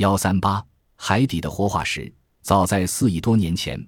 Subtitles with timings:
[0.00, 0.64] 幺三八，
[0.96, 2.10] 海底的活化石。
[2.40, 3.78] 早在四亿多年前，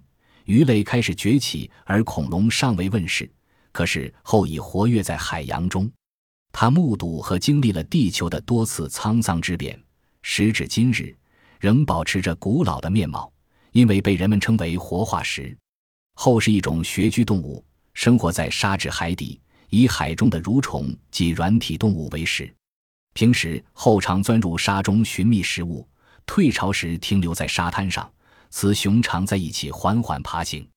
[0.44, 3.32] 鱼类开始崛起，而恐龙尚未问世。
[3.72, 5.90] 可是后已活跃在海洋中。
[6.52, 9.82] 他目睹和经历了地球的多次沧桑之变，
[10.20, 11.16] 时至今日
[11.58, 13.32] 仍保持着古老的面貌，
[13.70, 15.56] 因为被人们称为活化石。
[16.12, 22.54] 后是一种穴居动物，生活在沙质海底，以海中的蠕虫及软体动物为食。
[23.14, 25.88] 平时后常钻入沙中寻觅食物，
[26.26, 28.10] 退潮时停留在沙滩上。
[28.50, 30.68] 雌雄常在一起缓缓爬行。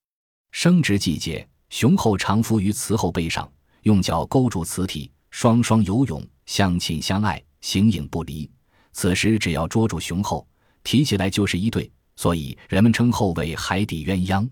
[0.51, 8.49] 生殖季节，雄后常伏于雌后背上，用脚勾住雌体，双双游泳，相亲相爱，形影不离。
[8.93, 10.47] 此时只要捉住雄后，
[10.85, 14.49] 提起来就是一对，所以人们称后为海底鸳鸯。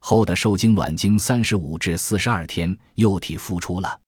[0.00, 4.00] 后的受精卵经三十五至四十二天，幼体孵出了。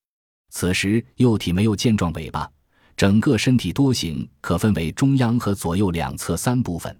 [0.50, 2.50] 此时幼体没有健壮尾巴，
[2.98, 6.94] 整个身体多形，可分为中央和左右两侧三部分。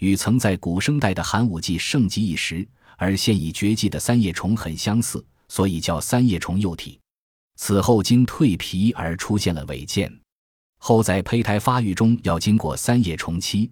[0.00, 6.98] 与曾在古生代的寒武纪盛极一时而现已绝迹的三叶虫很相似，所以叫三叶虫幼体。
[7.54, 10.12] 此后经蜕皮而出现了尾剑，
[10.80, 13.70] 后在胚胎发育中要经过三叶虫期，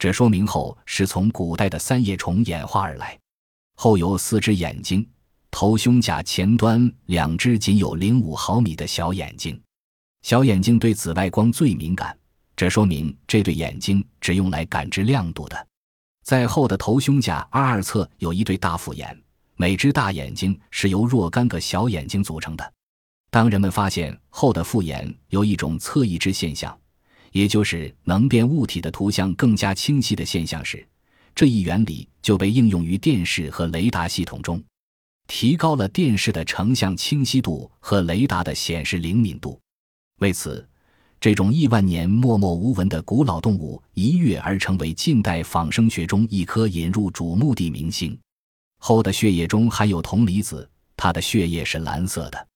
[0.00, 3.16] 这说明后是从古代的三叶虫演化而来。
[3.76, 5.08] 后有四只眼睛，
[5.52, 9.58] 头胸甲前端两只仅有零五毫米的小眼睛，
[10.22, 12.16] 小眼睛对紫外光最敏感。
[12.56, 15.66] 这说明这对眼睛只用来感知亮度的。
[16.22, 19.18] 在后的头胸甲二二侧有一对大复眼，
[19.56, 22.72] 每只大眼睛是由若干个小眼睛组成的。
[23.30, 26.78] 当人们发现后的复眼有一种侧翼之现象，
[27.32, 30.86] 也就是能变物体的图像更加清晰的现象时，
[31.34, 34.62] 这一原理就被应用于电视和雷达系统中，
[35.28, 39.58] 提高了电视的成像清晰度和雷达的显示灵敏度。
[40.20, 40.66] 为此。
[41.20, 48.18] 这种亿万年默默无闻的古老动物一跃而成为近代仿生学中一颗引入瞩目的明星。
[48.78, 52.48] 后的血液中含有铜离子，它的血液是蓝色的。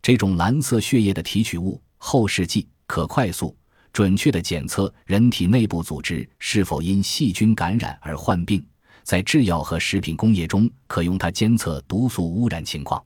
[0.00, 3.54] 这种蓝色血液的提取物后视镜可快速、
[3.92, 8.66] 准确地检测人体内部组织是否因细菌感染而患病，
[9.02, 13.04] 在制药和食品工业中可用它监测毒素污染情况。